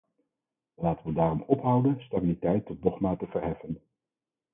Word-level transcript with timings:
Laten 0.73 1.05
we 1.05 1.13
daarom 1.13 1.41
ophouden 1.41 2.03
stabiliteit 2.03 2.65
tot 2.65 2.81
dogma 2.81 3.15
te 3.15 3.27
verheffen. 3.27 3.81